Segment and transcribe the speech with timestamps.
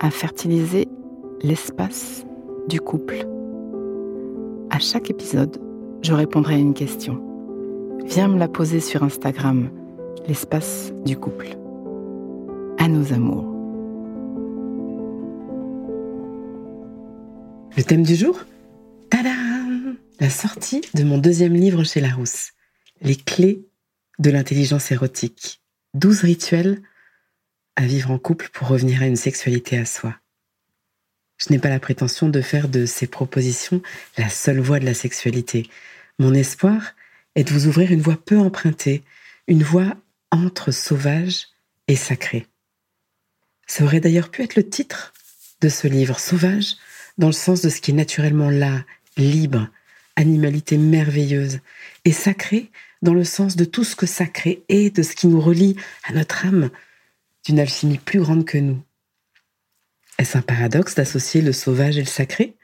[0.00, 0.88] à fertiliser
[1.42, 2.24] l'espace
[2.68, 3.26] du couple.
[4.70, 5.60] À chaque épisode,
[6.02, 7.22] je répondrai à une question.
[8.04, 9.70] Viens me la poser sur Instagram,
[10.26, 11.48] l'espace du couple.
[12.78, 13.44] À nos amours.
[17.76, 18.38] Le thème du jour?
[19.10, 19.30] Tada
[20.20, 22.52] La sortie de mon deuxième livre chez Larousse.
[23.02, 23.66] Les clés
[24.18, 25.62] de l'intelligence érotique.
[25.94, 26.82] 12 rituels
[27.78, 30.16] à vivre en couple pour revenir à une sexualité à soi.
[31.38, 33.80] Je n'ai pas la prétention de faire de ces propositions
[34.16, 35.70] la seule voie de la sexualité.
[36.18, 36.96] Mon espoir
[37.36, 39.04] est de vous ouvrir une voie peu empruntée,
[39.46, 39.94] une voie
[40.32, 41.46] entre sauvage
[41.86, 42.48] et sacré.
[43.68, 45.12] Ça aurait d'ailleurs pu être le titre
[45.60, 46.74] de ce livre, Sauvage,
[47.16, 48.84] dans le sens de ce qui est naturellement là,
[49.16, 49.68] libre,
[50.16, 51.60] animalité merveilleuse,
[52.04, 55.40] et sacré dans le sens de tout ce que sacré est, de ce qui nous
[55.40, 56.70] relie à notre âme,
[57.48, 58.82] d'une alchimie plus grande que nous.
[60.18, 62.56] Est-ce un paradoxe d'associer le sauvage et le sacré?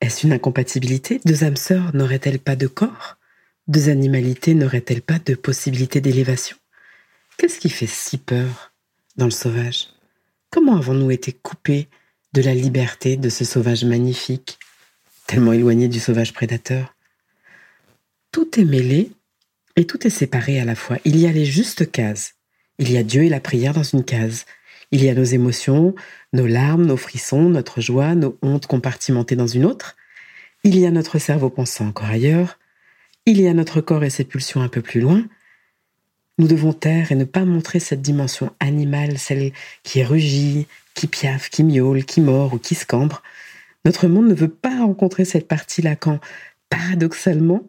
[0.00, 1.20] Est-ce une incompatibilité?
[1.26, 3.18] Deux âmes sœurs n'auraient-elles pas de corps?
[3.68, 6.56] Deux animalités n'auraient-elles pas de possibilité d'élévation?
[7.36, 8.72] Qu'est-ce qui fait si peur
[9.16, 9.88] dans le sauvage?
[10.50, 11.88] Comment avons-nous été coupés
[12.32, 14.58] de la liberté de ce sauvage magnifique,
[15.26, 16.94] tellement éloigné du sauvage prédateur?
[18.32, 19.10] Tout est mêlé
[19.76, 20.96] et tout est séparé à la fois.
[21.04, 22.35] Il y a les justes cases.
[22.78, 24.44] Il y a Dieu et la prière dans une case.
[24.92, 25.94] Il y a nos émotions,
[26.32, 29.96] nos larmes, nos frissons, notre joie, nos hontes compartimentées dans une autre.
[30.62, 32.58] Il y a notre cerveau pensant encore ailleurs.
[33.24, 35.24] Il y a notre corps et ses pulsions un peu plus loin.
[36.38, 41.48] Nous devons taire et ne pas montrer cette dimension animale, celle qui rugit, qui piaffe,
[41.48, 43.22] qui miaule, qui mord ou qui scambre.
[43.84, 46.20] Notre monde ne veut pas rencontrer cette partie-là quand,
[46.68, 47.66] paradoxalement,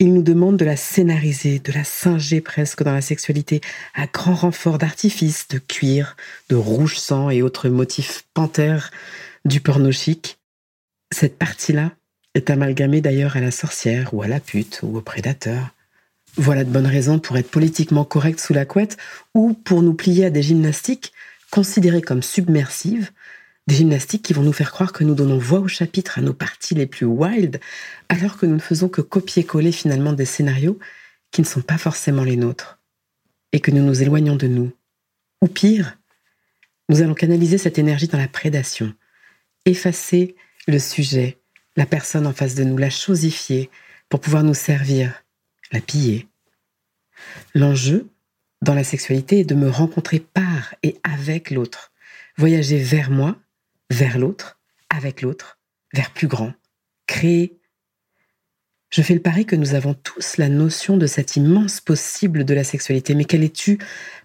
[0.00, 3.60] il nous demande de la scénariser, de la singer presque dans la sexualité,
[3.94, 6.16] à grand renfort d'artifices, de cuir,
[6.48, 8.90] de rouge sang et autres motifs panthères
[9.44, 10.38] du porno chic.
[11.12, 11.92] Cette partie-là
[12.34, 15.74] est amalgamée d'ailleurs à la sorcière ou à la pute ou au prédateur.
[16.36, 18.96] Voilà de bonnes raisons pour être politiquement correct sous la couette
[19.34, 21.12] ou pour nous plier à des gymnastiques
[21.50, 23.10] considérées comme submersives
[23.66, 26.32] des gymnastiques qui vont nous faire croire que nous donnons voix au chapitre à nos
[26.32, 27.60] parties les plus wild,
[28.08, 30.78] alors que nous ne faisons que copier-coller finalement des scénarios
[31.30, 32.80] qui ne sont pas forcément les nôtres,
[33.52, 34.72] et que nous nous éloignons de nous.
[35.42, 35.98] Ou pire,
[36.88, 38.92] nous allons canaliser cette énergie dans la prédation,
[39.64, 40.34] effacer
[40.66, 41.38] le sujet,
[41.76, 43.70] la personne en face de nous, la chosifier
[44.08, 45.22] pour pouvoir nous servir,
[45.70, 46.26] la piller.
[47.54, 48.08] L'enjeu
[48.62, 51.92] dans la sexualité est de me rencontrer par et avec l'autre,
[52.36, 53.36] voyager vers moi
[53.90, 54.58] vers l'autre,
[54.88, 55.58] avec l'autre,
[55.92, 56.52] vers plus grand,
[57.06, 57.58] créer.
[58.90, 62.54] Je fais le pari que nous avons tous la notion de cet immense possible de
[62.54, 63.78] la sexualité, mais quelle est-tu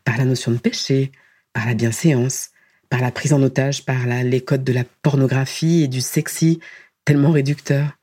[0.04, 1.12] par la notion de péché,
[1.54, 2.50] par la bienséance,
[2.90, 6.60] par la prise en otage, par les codes de la pornographie et du sexy,
[7.04, 7.98] tellement réducteur?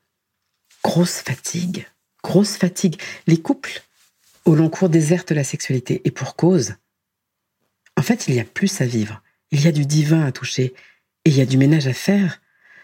[0.83, 1.87] Grosse fatigue,
[2.23, 3.01] grosse fatigue.
[3.27, 3.81] Les couples,
[4.45, 6.75] au long cours, désertent la sexualité, et pour cause.
[7.95, 9.21] En fait, il y a plus à vivre,
[9.51, 10.73] il y a du divin à toucher,
[11.25, 12.41] et il y a du ménage à faire.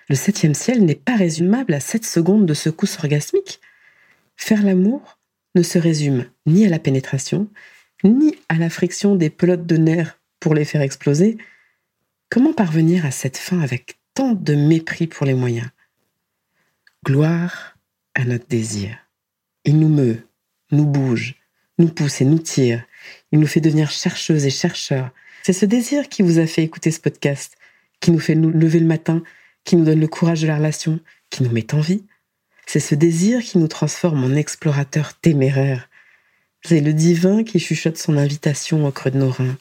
[0.07, 3.59] Le septième ciel n'est pas résumable à sept secondes de secousse orgasmique.
[4.35, 5.19] Faire l'amour
[5.55, 7.47] ne se résume ni à la pénétration,
[8.03, 11.37] ni à la friction des pelotes de nerfs pour les faire exploser.
[12.29, 15.69] Comment parvenir à cette fin avec tant de mépris pour les moyens?
[17.05, 17.77] Gloire
[18.15, 18.97] à notre désir.
[19.65, 20.27] Il nous meut,
[20.71, 21.35] nous bouge,
[21.77, 22.83] nous pousse et nous tire.
[23.31, 25.11] Il nous fait devenir chercheuses et chercheurs.
[25.43, 27.58] C'est ce désir qui vous a fait écouter ce podcast
[27.99, 29.23] qui nous fait nous lever le matin,
[29.63, 30.99] qui nous donne le courage de la relation,
[31.29, 32.03] qui nous met en vie.
[32.65, 35.89] C'est ce désir qui nous transforme en explorateurs téméraires.
[36.61, 39.57] C'est le divin qui chuchote son invitation au creux de nos reins.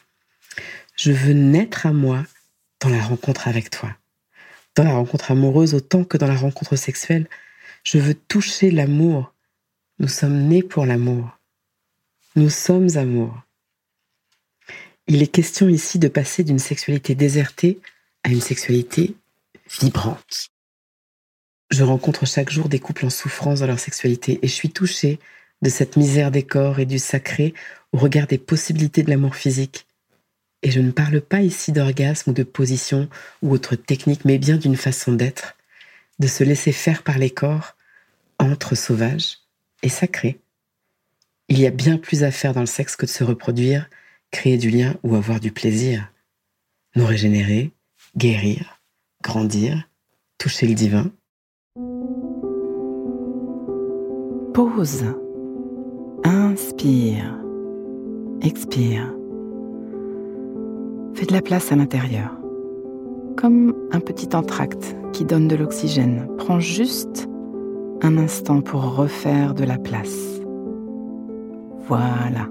[0.96, 2.25] Je veux naître à moi
[2.81, 3.96] dans la rencontre avec toi,
[4.75, 7.29] dans la rencontre amoureuse autant que dans la rencontre sexuelle.
[7.85, 9.32] Je veux toucher l'amour.
[10.00, 11.38] Nous sommes nés pour l'amour.
[12.37, 13.43] Nous sommes amour.
[15.06, 17.81] Il est question ici de passer d'une sexualité désertée
[18.24, 19.14] à une sexualité
[19.80, 20.50] vibrante.
[21.70, 25.18] Je rencontre chaque jour des couples en souffrance dans leur sexualité et je suis touchée
[25.60, 27.52] de cette misère des corps et du sacré
[27.92, 29.86] au regard des possibilités de l'amour physique.
[30.62, 33.08] Et je ne parle pas ici d'orgasme ou de position
[33.42, 35.56] ou autre technique, mais bien d'une façon d'être,
[36.18, 37.76] de se laisser faire par les corps
[38.38, 39.38] entre sauvage
[39.82, 40.40] et sacré.
[41.48, 43.88] Il y a bien plus à faire dans le sexe que de se reproduire,
[44.30, 46.12] créer du lien ou avoir du plaisir.
[46.96, 47.72] Nous régénérer,
[48.18, 48.80] guérir,
[49.22, 49.88] grandir,
[50.38, 51.12] toucher le divin.
[54.52, 55.04] Pause.
[56.24, 57.38] Inspire.
[58.42, 59.14] Expire.
[61.14, 62.36] Fais de la place à l'intérieur.
[63.36, 66.28] Comme un petit entracte qui donne de l'oxygène.
[66.38, 67.28] Prends juste
[68.02, 70.40] un instant pour refaire de la place.
[71.86, 72.48] Voilà.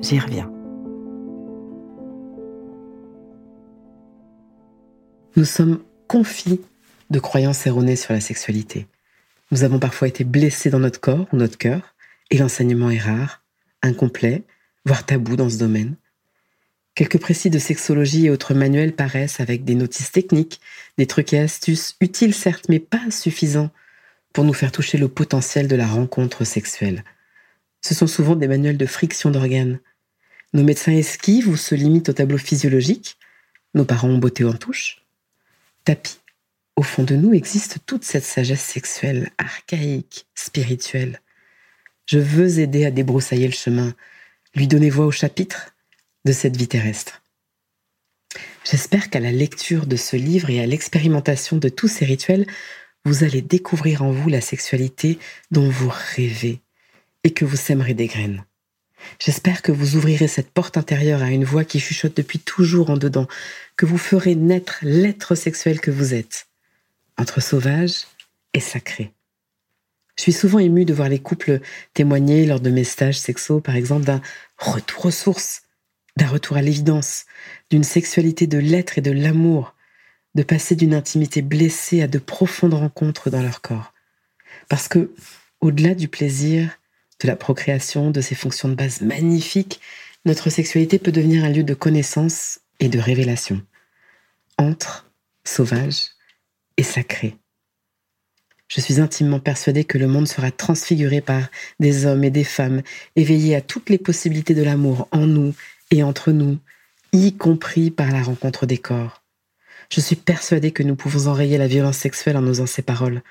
[0.00, 0.51] J'y reviens.
[5.34, 6.60] Nous sommes confis
[7.08, 8.86] de croyances erronées sur la sexualité.
[9.50, 11.94] Nous avons parfois été blessés dans notre corps ou notre cœur,
[12.30, 13.42] et l'enseignement est rare,
[13.80, 14.42] incomplet,
[14.84, 15.96] voire tabou dans ce domaine.
[16.94, 20.60] Quelques précis de sexologie et autres manuels paraissent avec des notices techniques,
[20.98, 23.70] des trucs et astuces, utiles certes, mais pas suffisants
[24.34, 27.04] pour nous faire toucher le potentiel de la rencontre sexuelle.
[27.80, 29.80] Ce sont souvent des manuels de friction d'organes.
[30.52, 33.16] Nos médecins esquivent ou se limitent au tableau physiologique.
[33.72, 35.01] Nos parents ont beauté en touche.
[35.84, 36.20] Tapis,
[36.76, 41.20] au fond de nous existe toute cette sagesse sexuelle, archaïque, spirituelle.
[42.06, 43.94] Je veux aider à débroussailler le chemin,
[44.54, 45.74] lui donner voix au chapitre
[46.24, 47.22] de cette vie terrestre.
[48.64, 52.46] J'espère qu'à la lecture de ce livre et à l'expérimentation de tous ces rituels,
[53.04, 55.18] vous allez découvrir en vous la sexualité
[55.50, 56.60] dont vous rêvez
[57.24, 58.44] et que vous sèmerez des graines.
[59.18, 62.96] J'espère que vous ouvrirez cette porte intérieure à une voix qui chuchote depuis toujours en
[62.96, 63.26] dedans,
[63.76, 66.46] que vous ferez naître l'être sexuel que vous êtes,
[67.18, 68.06] entre sauvage
[68.54, 69.12] et sacré.
[70.16, 71.60] Je suis souvent émue de voir les couples
[71.94, 74.20] témoigner lors de mes stages sexo, par exemple, d'un
[74.58, 75.62] retour aux sources,
[76.16, 77.24] d'un retour à l'évidence,
[77.70, 79.74] d'une sexualité de l'être et de l'amour,
[80.34, 83.92] de passer d'une intimité blessée à de profondes rencontres dans leur corps.
[84.68, 85.12] Parce que,
[85.60, 86.78] au-delà du plaisir,
[87.22, 89.80] de la procréation, de ses fonctions de base magnifiques,
[90.24, 93.62] notre sexualité peut devenir un lieu de connaissance et de révélation.
[94.58, 95.10] Entre
[95.44, 96.10] sauvage
[96.76, 97.36] et sacré.
[98.68, 101.42] Je suis intimement persuadée que le monde sera transfiguré par
[101.78, 102.82] des hommes et des femmes
[103.16, 105.54] éveillés à toutes les possibilités de l'amour en nous
[105.90, 106.58] et entre nous,
[107.12, 109.22] y compris par la rencontre des corps.
[109.90, 113.22] Je suis persuadée que nous pouvons enrayer la violence sexuelle en osant ces paroles,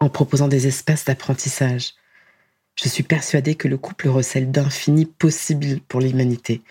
[0.00, 1.94] en proposant des espaces d'apprentissage,
[2.80, 6.62] je suis persuadée que le couple recèle d'infini possible pour l'humanité.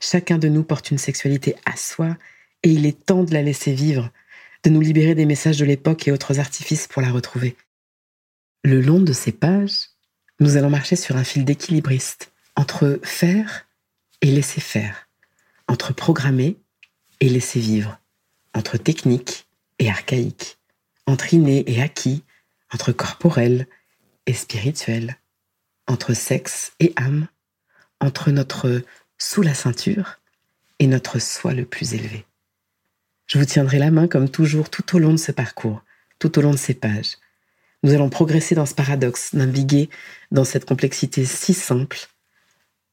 [0.00, 2.16] Chacun de nous porte une sexualité à soi
[2.62, 4.10] et il est temps de la laisser vivre,
[4.64, 7.56] de nous libérer des messages de l'époque et autres artifices pour la retrouver.
[8.64, 9.90] Le long de ces pages,
[10.38, 13.66] nous allons marcher sur un fil d'équilibriste entre faire
[14.22, 15.08] et laisser faire,
[15.68, 16.56] entre programmer
[17.20, 18.00] et laisser vivre,
[18.54, 19.46] entre technique
[19.78, 20.58] et archaïque,
[21.06, 22.22] entre inné et acquis,
[22.72, 23.66] entre corporel
[24.26, 25.19] et spirituel
[25.90, 27.26] entre sexe et âme,
[27.98, 28.82] entre notre
[29.18, 30.20] sous la ceinture
[30.78, 32.24] et notre soi le plus élevé.
[33.26, 35.82] Je vous tiendrai la main comme toujours tout au long de ce parcours,
[36.20, 37.18] tout au long de ces pages.
[37.82, 39.90] Nous allons progresser dans ce paradoxe, naviguer
[40.30, 41.98] dans cette complexité si simple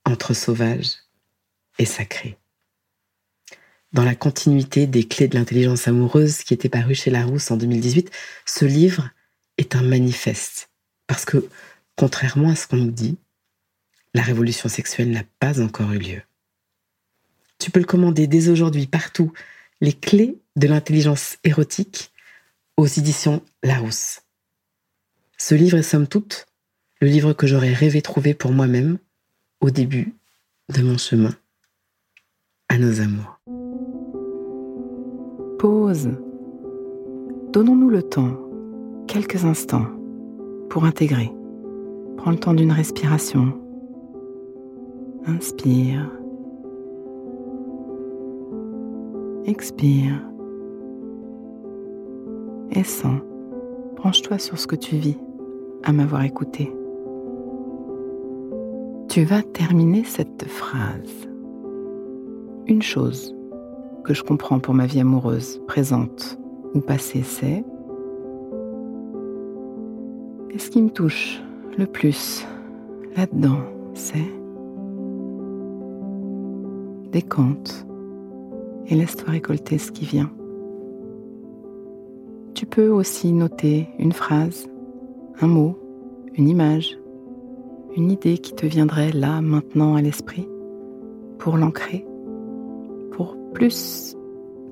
[0.03, 0.95] entre sauvage
[1.77, 2.35] et sacré.
[3.93, 8.09] Dans la continuité des clés de l'intelligence amoureuse qui était paru chez Larousse en 2018,
[8.47, 9.11] ce livre
[9.59, 10.71] est un manifeste
[11.05, 11.47] parce que
[11.97, 13.17] Contrairement à ce qu'on nous dit,
[14.13, 16.21] la révolution sexuelle n'a pas encore eu lieu.
[17.59, 19.33] Tu peux le commander dès aujourd'hui partout,
[19.81, 22.11] les clés de l'intelligence érotique
[22.77, 24.21] aux éditions Larousse.
[25.37, 26.45] Ce livre est somme toute
[27.01, 28.97] le livre que j'aurais rêvé trouver pour moi-même
[29.61, 30.15] au début
[30.69, 31.33] de mon chemin
[32.69, 33.39] à nos amours.
[35.59, 36.11] Pause.
[37.53, 38.37] Donnons-nous le temps,
[39.07, 39.87] quelques instants,
[40.69, 41.31] pour intégrer.
[42.17, 43.53] Prends le temps d'une respiration.
[45.25, 46.11] Inspire.
[49.45, 50.21] Expire.
[52.71, 53.21] Et sens.
[53.95, 55.17] Branche-toi sur ce que tu vis
[55.83, 56.73] à m'avoir écouté.
[59.09, 61.27] Tu vas terminer cette phrase.
[62.67, 63.35] Une chose
[64.03, 66.37] que je comprends pour ma vie amoureuse présente
[66.73, 67.63] ou passé c'est
[70.51, 71.41] Et ce qui me touche?
[71.77, 72.45] Le plus
[73.15, 73.59] là-dedans,
[73.93, 74.25] c'est
[77.11, 77.85] décompte
[78.87, 80.31] et laisse-toi récolter ce qui vient.
[82.53, 84.67] Tu peux aussi noter une phrase,
[85.41, 85.77] un mot,
[86.35, 86.97] une image,
[87.95, 90.47] une idée qui te viendrait là, maintenant à l'esprit,
[91.37, 92.05] pour l'ancrer,
[93.11, 94.15] pour plus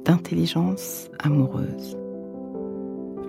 [0.03, 1.97] d'intelligence amoureuse.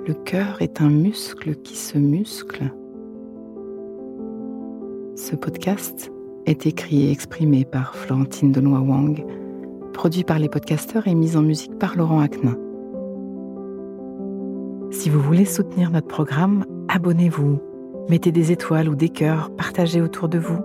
[0.07, 2.71] Le cœur est un muscle qui se muscle.
[5.29, 6.13] Ce podcast
[6.47, 9.27] est écrit et exprimé par Florentine Denois Wang,
[9.93, 12.57] produit par les podcasteurs et mis en musique par Laurent Aknin.
[14.93, 17.59] Si vous voulez soutenir notre programme, abonnez-vous,
[18.09, 20.61] mettez des étoiles ou des cœurs, partagez autour de vous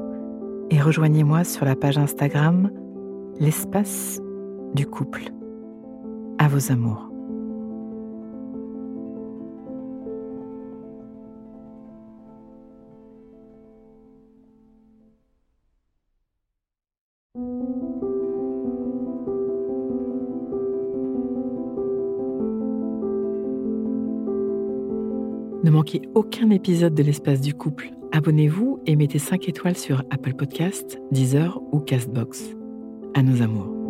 [0.70, 2.70] et rejoignez-moi sur la page Instagram
[3.40, 4.22] L'espace
[4.76, 5.24] du couple.
[6.38, 7.11] À vos amours.
[25.64, 27.92] Ne manquez aucun épisode de l'espace du couple.
[28.12, 32.56] Abonnez-vous et mettez 5 étoiles sur Apple Podcasts, Deezer ou Castbox.
[33.14, 33.81] À nos amours.